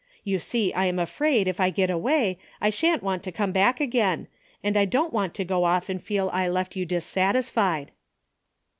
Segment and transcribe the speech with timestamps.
[0.23, 3.79] You see I am afraid, if I get away, I shan't want to come back
[3.79, 4.27] again,
[4.63, 7.91] and I don't want to go off and feel I left you dissatisfied."